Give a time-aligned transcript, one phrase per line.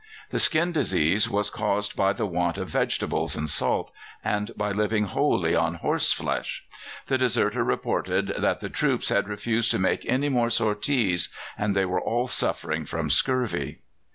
[0.31, 3.91] The skin disease was caused by the want of vegetables and salt,
[4.23, 6.65] and by living wholly on horse flesh.
[7.05, 11.85] The deserter reported that the troops had refused to make any more sorties, and they
[11.85, 13.81] were all suffering from scurvy.